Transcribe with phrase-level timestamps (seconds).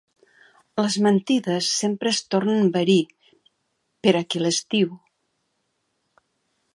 [0.83, 2.97] Les mentides sempre es tornen verí
[4.07, 4.97] per a qui les diu.